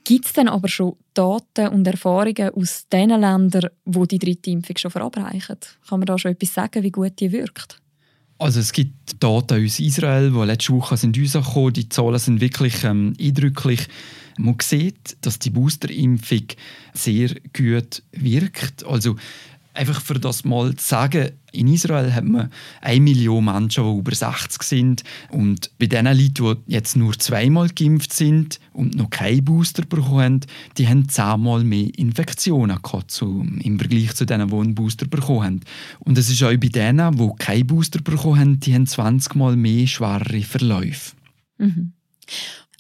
Gibt 0.04 0.26
es 0.26 0.34
denn 0.34 0.50
aber 0.50 0.68
schon 0.68 0.98
Daten 1.14 1.68
und 1.68 1.88
Erfahrungen 1.88 2.50
aus 2.50 2.88
den 2.92 3.10
Ländern, 3.10 3.70
wo 3.86 4.06
die 4.06 4.20
dritte 4.20 4.50
Impfung 4.50 4.78
schon 4.78 4.92
verabreichen? 4.92 5.58
Kann 5.88 6.00
man 6.00 6.06
da 6.06 6.18
schon 6.18 6.32
etwas 6.32 6.54
sagen, 6.54 6.84
wie 6.84 6.92
gut 6.92 7.20
die 7.20 7.32
wirkt? 7.32 7.80
Also 8.38 8.60
es 8.60 8.74
gibt 8.74 9.24
Daten 9.24 9.64
aus 9.64 9.80
Israel, 9.80 10.32
die 10.32 10.46
letzte 10.46 10.74
Woche 10.74 10.98
sind 10.98 11.18
rausgekommen. 11.18 11.74
Die 11.74 11.88
Zahlen 11.88 12.20
sind 12.20 12.42
wirklich 12.42 12.84
ähm, 12.84 13.14
eindrücklich. 13.20 13.88
Man 14.38 14.58
sieht, 14.62 15.16
dass 15.22 15.40
die 15.40 15.52
Boosterimpfung 15.52 16.48
sehr 16.94 17.30
gut 17.56 18.04
wirkt. 18.12 18.84
Also 18.86 19.16
Einfach 19.74 20.02
für 20.02 20.20
das 20.20 20.46
mal 20.46 20.76
zu 20.76 20.88
sagen, 20.88 21.32
in 21.52 21.68
Israel 21.68 22.14
hat 22.14 22.26
man 22.26 22.52
eine 22.82 23.00
Million 23.00 23.46
Menschen, 23.46 23.84
die 23.84 24.00
über 24.00 24.14
60 24.14 24.64
sind. 24.64 25.04
Und 25.30 25.72
bei 25.78 25.86
den 25.86 26.06
Leuten, 26.06 26.64
die 26.68 26.74
jetzt 26.74 26.96
nur 26.96 27.18
zweimal 27.18 27.70
geimpft 27.70 28.14
sind 28.14 28.60
und 28.74 28.96
noch 28.96 29.10
keinen 29.10 29.44
Booster 29.46 29.84
bekommen 29.84 30.24
haben, 30.24 30.40
die 30.78 30.88
haben 30.88 31.10
zehnmal 31.10 31.64
mehr 31.64 31.90
Infektionen 31.98 32.82
gehabt, 32.82 33.12
so 33.12 33.46
im 33.62 33.80
Vergleich 33.80 34.14
zu 34.16 34.26
denen, 34.26 34.50
die 34.50 34.56
einen 34.56 34.76
Booster 34.76 35.08
bekommen 35.08 35.44
haben. 35.44 35.60
Und 36.00 36.18
es 36.18 36.30
ist 36.30 36.44
auch 36.44 36.50
bei 36.50 36.70
denen, 36.70 37.18
die 37.18 37.32
keinen 37.40 37.68
Booster 37.68 38.02
bekommen 38.02 38.40
haben, 38.40 38.60
die 38.60 38.74
haben 38.74 38.88
20 38.88 39.36
Mal 39.36 39.56
mehr 39.56 39.88
schwerere 39.88 40.42
Verläufe. 40.42 41.14
Mhm. 41.58 41.94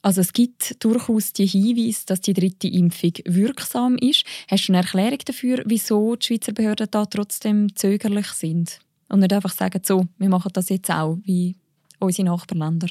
Also 0.03 0.19
es 0.19 0.33
gibt 0.33 0.83
durchaus 0.83 1.31
die 1.31 1.47
Hinweise, 1.47 2.05
dass 2.05 2.19
die 2.19 2.33
dritte 2.33 2.67
Impfung 2.67 3.13
wirksam 3.23 3.97
ist. 3.97 4.25
Hast 4.49 4.67
du 4.67 4.73
eine 4.73 4.81
Erklärung 4.81 5.19
dafür, 5.25 5.63
wieso 5.65 6.17
die 6.17 6.27
Schweizer 6.27 6.51
Behörden 6.51 6.87
da 6.91 7.05
trotzdem 7.05 7.73
zögerlich 7.73 8.27
sind? 8.27 8.79
Und 9.07 9.21
nicht 9.21 9.31
einfach 9.31 9.53
sagen, 9.53 9.81
so, 9.85 10.05
wir 10.17 10.27
machen 10.27 10.51
das 10.53 10.67
jetzt 10.67 10.91
auch, 10.91 11.17
wie 11.23 11.55
unsere 11.99 12.27
Nachbarländer. 12.27 12.89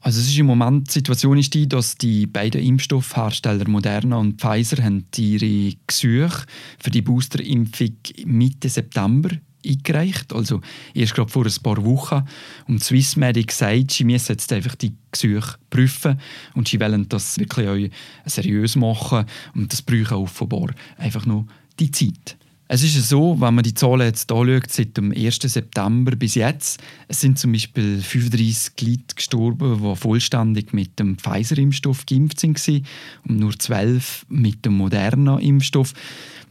Also 0.00 0.20
es 0.20 0.28
ist 0.28 0.38
im 0.38 0.46
Moment 0.46 0.88
die 0.88 0.92
Situation 0.92 1.36
ist 1.36 1.52
die, 1.52 1.68
dass 1.68 1.96
die 1.96 2.26
beiden 2.26 2.62
Impfstoffhersteller 2.62 3.68
Moderna 3.68 4.16
und 4.16 4.40
Pfizer 4.40 4.82
haben 4.82 5.04
ihre 5.16 5.76
Gesuche 5.86 6.46
für 6.78 6.90
die 6.90 7.02
Boosterimpfung 7.02 7.96
Mitte 8.24 8.70
September 8.70 9.30
eingereicht, 9.66 10.32
also 10.32 10.60
erst 10.94 11.14
gerade 11.14 11.30
vor 11.30 11.46
ein 11.46 11.62
paar 11.62 11.84
Wochen. 11.84 12.24
Und 12.66 12.82
Swissmedic 12.82 13.52
sagt, 13.52 13.92
sie 13.92 14.04
müssen 14.04 14.32
jetzt 14.32 14.52
einfach 14.52 14.74
die 14.74 14.94
Gesuche 15.10 15.58
prüfen 15.70 16.20
und 16.54 16.68
sie 16.68 16.80
wollen 16.80 17.08
das 17.08 17.38
wirklich 17.38 17.90
seriös 18.24 18.76
machen 18.76 19.26
und 19.54 19.72
das 19.72 19.82
braucht 19.82 20.12
offenbar 20.12 20.70
einfach 20.96 21.26
noch 21.26 21.46
die 21.78 21.90
Zeit. 21.90 22.36
Es 22.70 22.82
ist 22.82 23.08
so, 23.08 23.40
wenn 23.40 23.54
man 23.54 23.64
die 23.64 23.72
Zahlen 23.72 24.02
jetzt 24.02 24.30
anschaut, 24.30 24.70
seit 24.70 24.94
dem 24.98 25.10
1. 25.10 25.38
September 25.40 26.14
bis 26.14 26.34
jetzt, 26.34 26.82
es 27.08 27.22
sind 27.22 27.38
zum 27.38 27.52
Beispiel 27.52 28.02
35 28.02 28.74
Leute 28.86 29.14
gestorben, 29.16 29.82
die 29.82 29.96
vollständig 29.96 30.74
mit 30.74 30.98
dem 30.98 31.16
Pfizer-Impfstoff 31.16 32.04
geimpft 32.04 32.42
waren 32.42 32.86
und 33.26 33.38
nur 33.38 33.58
12 33.58 34.26
mit 34.28 34.66
dem 34.66 34.74
Moderna-Impfstoff. 34.74 35.94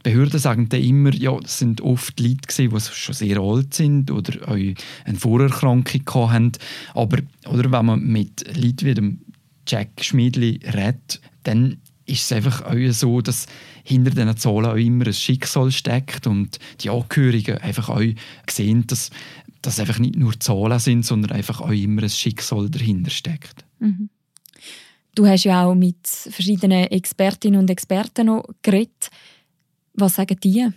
Behörden 0.02 0.38
sagen 0.38 0.68
dann 0.68 0.82
immer, 0.82 1.14
ja, 1.14 1.38
das 1.38 1.58
sind 1.58 1.80
oft 1.80 2.18
Leute 2.20 2.46
gewesen, 2.46 2.70
die 2.70 2.80
schon 2.80 3.14
sehr 3.14 3.38
alt 3.38 3.74
sind 3.74 4.10
oder 4.10 4.48
eine 4.48 4.74
Vorerkrankung 5.18 6.30
haben. 6.30 6.52
Aber 6.94 7.18
oder, 7.48 7.70
wenn 7.70 7.86
man 7.86 8.02
mit 8.02 8.44
Leuten 8.56 8.86
wie 8.86 8.94
dem 8.94 9.20
Jack 9.66 9.90
Schmidli 10.02 10.60
redet, 10.64 11.20
dann 11.42 11.78
ist 12.06 12.22
es 12.22 12.32
einfach 12.32 12.62
auch 12.62 12.92
so, 12.92 13.20
dass 13.20 13.46
hinter 13.84 14.10
diesen 14.10 14.36
Zahlen 14.36 14.66
auch 14.66 14.76
immer 14.76 15.06
ein 15.06 15.12
Schicksal 15.12 15.70
steckt 15.70 16.26
und 16.26 16.58
die 16.80 16.90
Angehörigen 16.90 17.58
einfach 17.58 17.90
auch 17.90 18.02
sehen, 18.48 18.86
dass 18.86 19.10
das 19.60 19.78
einfach 19.78 19.98
nicht 19.98 20.16
nur 20.16 20.38
Zahlen 20.40 20.78
sind, 20.78 21.04
sondern 21.04 21.32
einfach 21.32 21.60
auch 21.60 21.70
immer 21.70 22.02
ein 22.02 22.08
Schicksal 22.08 22.70
dahinter 22.70 23.10
steckt. 23.10 23.64
Mhm. 23.78 24.08
Du 25.14 25.26
hast 25.26 25.44
ja 25.44 25.64
auch 25.64 25.74
mit 25.74 26.06
verschiedenen 26.06 26.84
Expertinnen 26.84 27.60
und 27.60 27.70
Experten 27.70 28.26
noch 28.26 28.48
geredet. 28.62 29.10
Was 30.00 30.14
sagen 30.14 30.38
die? 30.38 30.68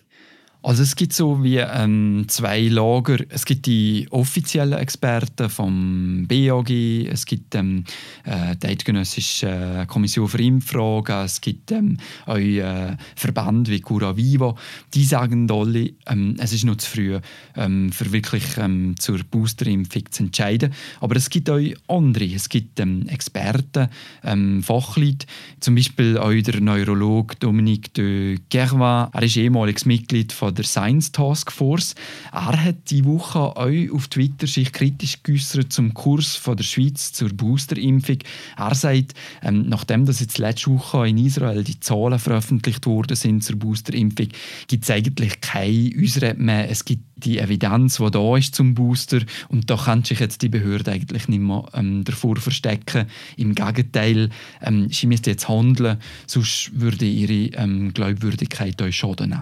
Also 0.64 0.84
es 0.84 0.96
gibt 0.96 1.14
so 1.14 1.44
wie 1.44 1.58
ähm, 1.58 2.26
zwei 2.28 2.68
Lager. 2.68 3.18
Es 3.30 3.46
gibt 3.46 3.66
die 3.66 4.08
offiziellen 4.12 4.78
Experten 4.78 5.50
vom 5.50 6.28
BAG, 6.28 6.70
es 6.70 7.26
gibt 7.26 7.56
ähm, 7.56 7.84
äh, 8.26 8.56
die 8.58 8.68
Eidgenössische 8.68 9.86
Kommission 9.88 10.28
für 10.28 10.40
Impffragen, 10.40 11.26
es 11.26 11.42
gibt 11.42 11.72
ähm, 11.72 11.98
auch 12.28 12.38
äh, 12.38 12.96
Verbände 13.16 13.72
wie 13.72 13.82
Cura 13.82 14.16
Viva. 14.16 14.54
Die 14.94 15.04
sagen 15.04 15.50
alle, 15.50 15.94
ähm, 16.08 16.36
es 16.38 16.54
ist 16.54 16.66
noch 16.66 16.78
zu 16.78 16.92
früh, 16.92 17.20
ähm, 17.56 17.92
für 17.92 18.12
wirklich 18.12 18.44
ähm, 18.58 18.96
zur 19.00 19.20
Boosterimpfung 19.24 20.12
zu 20.12 20.24
entscheiden. 20.24 20.74
Aber 21.00 21.16
es 21.16 21.32
gibt 21.32 21.50
auch 21.50 21.60
andere. 21.88 22.26
Es 22.26 22.50
gibt 22.50 22.80
ähm, 22.80 23.08
Experten, 23.08 23.88
ähm, 24.24 24.62
Fachleute, 24.62 25.26
zum 25.60 25.74
Beispiel 25.74 26.20
auch 26.20 26.32
der 26.32 26.62
Neurologe 26.62 27.36
Dominique 27.40 27.96
de 27.96 28.38
Gervin. 28.50 28.82
Er 29.12 29.24
ist 29.24 29.38
ehemaliges 29.38 29.86
Mitglied 29.86 30.32
von 30.32 30.51
der 30.54 30.66
Science 30.66 31.12
Task 31.12 31.52
Force. 31.52 31.96
Er 32.32 32.64
hat 32.64 32.90
die 32.90 33.06
Woche 33.06 33.40
auch 33.40 33.94
auf 33.94 34.08
Twitter 34.08 34.48
sich 34.48 34.72
kritisch 34.72 35.24
geäußert 35.24 35.72
zum 35.72 35.94
Kurs 35.94 36.36
von 36.36 36.58
der 36.58 36.64
Schweiz 36.64 37.14
zur 37.14 37.30
Boosterimpfung. 37.30 38.20
Er 38.58 38.76
sagt, 38.76 39.14
ähm, 39.42 39.66
nachdem 39.68 40.06
das 40.06 40.20
jetzt 40.20 40.38
letzte 40.38 40.72
Woche 40.72 41.08
in 41.08 41.18
Israel 41.18 41.64
die 41.64 41.80
Zahlen 41.80 42.20
veröffentlicht 42.20 42.86
worden 42.86 43.16
sind 43.16 43.44
zur 43.44 43.58
Boosterimpfung, 43.58 44.30
gibt 44.68 44.84
es 44.84 44.92
eigentlich 44.92 45.42
keine 45.42 45.92
Ausrede 46.02 46.42
mehr. 46.42 46.70
Es 46.70 46.86
gibt 46.86 47.04
die 47.26 47.38
Evidenz, 47.38 47.98
die 47.98 48.12
da 48.12 48.38
ist 48.38 48.56
zum 48.56 48.74
Booster 48.74 49.22
und 49.50 49.70
da 49.70 49.76
kann 49.78 50.04
sich 50.04 50.20
jetzt 50.20 50.42
die 50.42 50.50
Behörde 50.50 50.92
eigentlich 50.92 51.28
nicht 51.28 51.42
mehr 51.42 51.66
ähm, 51.74 52.04
davor 52.04 52.38
verstecken. 52.38 53.06
Im 53.38 53.56
Gegenteil, 53.56 54.30
ähm, 54.62 54.90
sie 54.90 55.08
müsste 55.08 55.32
jetzt 55.32 55.48
handeln, 55.48 55.98
sonst 56.28 56.72
würde 56.74 57.06
ihre 57.06 57.56
ähm, 57.58 57.94
Glaubwürdigkeit 57.94 58.82
euch 58.82 58.98
schaden. 58.98 59.36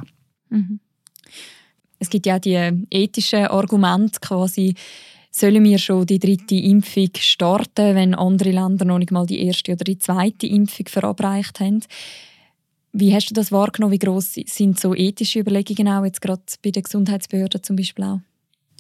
Mhm. 0.50 0.80
Es 2.00 2.10
gibt 2.10 2.26
ja 2.26 2.40
die 2.40 2.86
ethischen 2.90 3.46
Argumente 3.46 4.20
quasi, 4.22 4.74
sollen 5.32 5.64
wir 5.64 5.78
schon 5.78 6.06
die 6.06 6.20
dritte 6.20 6.56
Impfung 6.56 7.10
starten, 7.18 7.96
wenn 7.96 8.16
andere 8.16 8.52
Länder 8.52 8.86
noch 8.86 8.98
nicht 8.98 9.12
mal 9.12 9.26
die 9.26 9.46
erste 9.46 9.74
oder 9.74 9.84
die 9.84 10.00
zweite 10.00 10.48
Impfung 10.48 10.88
verabreicht 10.88 11.60
haben. 11.60 11.82
Wie 12.92 13.14
hast 13.14 13.30
du 13.30 13.34
das 13.36 13.52
wahrgenommen? 13.52 13.94
Wie 13.94 14.00
groß 14.00 14.40
sind 14.46 14.80
so 14.80 14.96
ethische 14.96 15.40
Überlegungen 15.40 15.94
auch 15.94 16.06
jetzt 16.06 16.22
gerade 16.22 16.42
bei 16.64 16.72
den 16.72 16.84
Gesundheitsbehörden 16.84 17.62
zum 17.62 17.76
Beispiel 17.76 18.06
auch? 18.06 18.20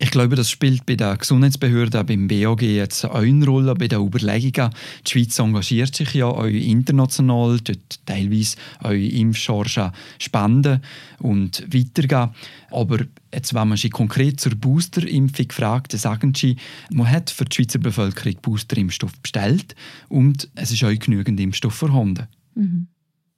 Ich 0.01 0.11
glaube, 0.11 0.37
das 0.37 0.49
spielt 0.49 0.85
bei 0.85 0.95
den 0.95 1.17
Gesundheitsbehörden, 1.17 2.05
beim 2.05 2.29
BAG 2.29 2.61
jetzt 2.61 3.03
auch 3.03 3.15
eine 3.15 3.45
Rolle 3.45 3.73
bei 3.73 3.89
den 3.89 3.99
Überlegungen. 3.99 4.73
Die 5.05 5.11
Schweiz 5.11 5.37
engagiert 5.39 5.93
sich 5.93 6.13
ja 6.13 6.27
auch 6.27 6.45
international, 6.45 7.59
dort 7.59 8.05
teilweise 8.05 8.55
auch 8.81 8.91
Impfchargen 8.91 9.91
spenden 10.17 10.81
und 11.19 11.63
weitergeben. 11.73 12.31
Aber 12.71 12.99
jetzt, 13.33 13.53
wenn 13.53 13.67
man 13.67 13.77
sich 13.77 13.91
konkret 13.91 14.39
zur 14.39 14.55
Boosterimpfung 14.55 15.51
fragt, 15.51 15.91
dann 15.91 15.99
sagen 15.99 16.33
sie, 16.33 16.55
man 16.91 17.09
hat 17.09 17.29
für 17.29 17.43
die 17.43 17.57
Schweizer 17.57 17.79
Bevölkerung 17.79 18.35
Boosterimpfstoff 18.41 19.19
bestellt 19.19 19.75
und 20.07 20.49
es 20.55 20.71
ist 20.71 20.83
auch 20.85 20.97
genügend 20.97 21.41
Impfstoff 21.41 21.73
vorhanden. 21.73 22.27
Mhm. 22.55 22.87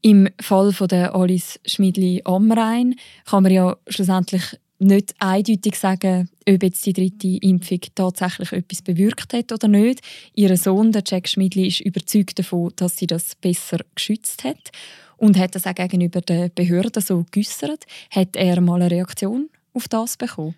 Im 0.03 0.29
Fall 0.39 0.73
von 0.73 0.87
der 0.87 1.15
Alice 1.15 1.59
Schmidli-Amrein 1.65 2.95
kann 3.25 3.43
man 3.43 3.51
ja 3.51 3.77
schlussendlich 3.87 4.57
nicht 4.81 5.13
eindeutig 5.19 5.75
sagen, 5.75 6.29
ob 6.47 6.63
jetzt 6.63 6.85
die 6.85 6.93
dritte 6.93 7.27
Impfung 7.27 7.79
tatsächlich 7.95 8.51
etwas 8.51 8.81
bewirkt 8.81 9.33
hat 9.33 9.51
oder 9.51 9.67
nicht. 9.67 10.01
Ihr 10.33 10.55
Sohn, 10.57 10.91
der 10.91 11.03
Jack 11.05 11.27
Schmidli, 11.27 11.67
ist 11.67 11.81
überzeugt 11.81 12.39
davon, 12.39 12.73
dass 12.75 12.97
sie 12.97 13.07
das 13.07 13.35
besser 13.35 13.79
geschützt 13.95 14.43
hat 14.43 14.71
und 15.17 15.37
hat 15.37 15.55
das 15.55 15.67
auch 15.67 15.75
gegenüber 15.75 16.21
den 16.21 16.51
Behörden 16.53 17.01
so 17.01 17.25
geäussert. 17.31 17.85
Hat 18.09 18.35
er 18.35 18.59
mal 18.59 18.81
eine 18.81 18.91
Reaktion 18.91 19.49
auf 19.73 19.87
das 19.87 20.17
bekommen? 20.17 20.55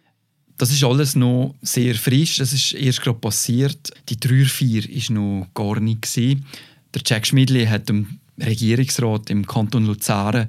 Das 0.58 0.72
ist 0.72 0.84
alles 0.84 1.16
noch 1.16 1.56
sehr 1.62 1.96
frisch. 1.96 2.38
Das 2.38 2.54
ist 2.54 2.74
erst 2.74 3.02
gerade 3.02 3.20
passiert. 3.20 3.92
Die 4.08 4.18
Trauerfeier 4.18 4.84
war 4.84 5.16
noch 5.16 5.48
gar 5.54 5.80
nicht. 5.80 6.16
Der 6.16 7.02
Jack 7.06 7.28
Schmidli 7.28 7.66
hat 7.66 7.90
dem 7.90 8.20
Regierungsrat 8.42 9.30
im 9.30 9.46
Kanton 9.46 9.86
Luzern 9.86 10.48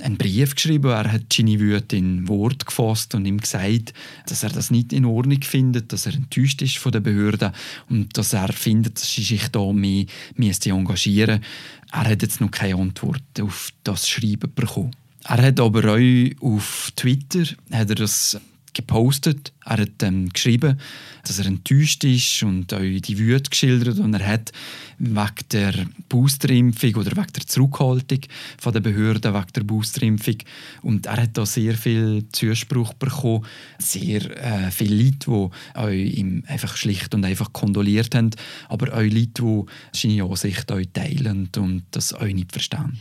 einen 0.00 0.16
Brief 0.16 0.54
geschrieben. 0.54 0.90
Er 0.90 1.12
hat 1.12 1.32
seine 1.32 1.60
Wut 1.60 1.92
in 1.92 2.28
Wort 2.28 2.66
gefasst 2.66 3.14
und 3.14 3.26
ihm 3.26 3.38
gesagt, 3.38 3.94
dass 4.26 4.42
er 4.42 4.50
das 4.50 4.70
nicht 4.70 4.92
in 4.92 5.04
Ordnung 5.04 5.42
findet, 5.42 5.92
dass 5.92 6.06
er 6.06 6.14
enttäuscht 6.14 6.62
ist 6.62 6.78
von 6.78 6.92
den 6.92 7.02
Behörden 7.02 7.52
und 7.88 8.16
dass 8.16 8.32
er 8.32 8.52
findet, 8.52 8.96
dass 8.96 9.12
sie 9.12 9.22
sich 9.22 9.48
da 9.48 9.72
mehr 9.72 10.06
engagieren 10.36 11.40
müssen. 11.40 11.92
Er 11.92 12.10
hat 12.10 12.22
jetzt 12.22 12.40
noch 12.40 12.50
keine 12.50 12.76
Antwort 12.76 13.22
auf 13.40 13.70
das 13.84 14.08
Schreiben 14.08 14.52
bekommen. 14.54 14.92
Er 15.24 15.42
hat 15.42 15.60
aber 15.60 15.94
auch 15.94 16.30
auf 16.40 16.92
Twitter 16.96 17.44
hat 17.70 17.90
er 17.90 17.94
das 17.94 18.40
gepostet. 18.74 19.52
Er 19.64 19.78
hat 19.78 20.02
ähm, 20.02 20.28
geschrieben, 20.28 20.78
dass 21.24 21.38
er 21.38 21.46
enttäuscht 21.46 22.04
ist 22.04 22.42
und 22.42 22.72
auch 22.72 22.80
die 22.80 23.18
Wut 23.18 23.50
geschildert 23.50 23.98
und 23.98 24.14
er 24.14 24.26
hat 24.26 24.52
wegen 24.98 25.48
der 25.52 25.86
Boosterimpfung 26.08 26.94
oder 26.96 27.16
wegen 27.16 27.32
der 27.32 27.46
Zurückhaltung 27.46 28.20
von 28.58 28.72
der 28.72 28.80
Behörden 28.80 29.34
wegen 29.34 29.52
der 29.54 29.62
Boosterimpfung 29.62 30.36
und 30.82 31.06
er 31.06 31.22
hat 31.22 31.36
da 31.36 31.46
sehr 31.46 31.74
viel 31.74 32.24
Zuspruch 32.32 32.94
bekommen, 32.94 33.44
sehr 33.78 34.22
äh, 34.36 34.70
viele 34.70 35.04
Leute, 35.04 35.50
die 35.76 36.20
ihm 36.20 36.44
einfach 36.46 36.76
schlicht 36.76 37.14
und 37.14 37.24
einfach 37.24 37.52
kondoliert 37.52 38.14
haben, 38.14 38.30
aber 38.68 38.94
auch 38.94 39.02
Leute, 39.02 39.42
die 39.42 39.64
seine 39.92 40.24
Ansicht 40.24 40.70
auch 40.72 40.80
teilen 40.92 41.50
und 41.56 41.84
das 41.90 42.12
auch 42.12 42.24
nicht 42.24 42.52
verstehen. 42.52 42.98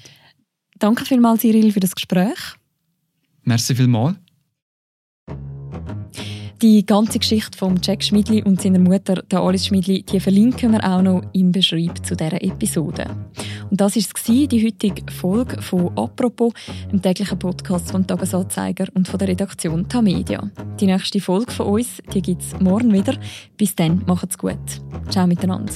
Danke 0.80 1.06
vielmals, 1.06 1.42
Cyril, 1.42 1.72
für 1.72 1.80
das 1.80 1.94
Gespräch. 1.94 2.56
Merci 3.44 3.76
vielmals. 3.76 4.18
Die 6.62 6.86
ganze 6.86 7.18
Geschichte 7.18 7.58
von 7.58 7.80
Jack 7.82 8.04
Schmidli 8.04 8.44
und 8.44 8.62
seiner 8.62 8.78
Mutter, 8.78 9.16
der 9.32 9.40
Alice 9.40 9.66
Schmidli, 9.66 10.04
die 10.04 10.20
verlinken 10.20 10.74
wir 10.74 10.84
auch 10.88 11.02
noch 11.02 11.24
im 11.34 11.52
Beschreib 11.52 12.06
zu 12.06 12.16
dieser 12.16 12.40
Episode. 12.40 13.08
Und 13.72 13.82
das 13.82 13.96
war 13.96 14.48
die 14.48 14.64
heutige 14.64 15.12
Folge 15.12 15.60
von 15.60 15.90
«Apropos», 15.98 16.54
dem 16.92 17.02
täglichen 17.02 17.40
Podcast 17.40 17.90
vom 17.92 18.06
«Tagesanzeiger» 18.06 18.86
und 18.94 19.08
von 19.08 19.18
der 19.18 19.30
Redaktion 19.30 19.90
Tamedia. 19.90 20.52
Die 20.80 20.86
nächste 20.86 21.20
Folge 21.20 21.52
von 21.52 21.66
uns 21.66 22.00
gibt 22.14 22.44
es 22.44 22.60
morgen 22.60 22.94
wieder. 22.94 23.18
Bis 23.58 23.74
dann, 23.74 24.04
macht's 24.06 24.38
gut. 24.38 24.60
Ciao 25.10 25.26
miteinander. 25.26 25.74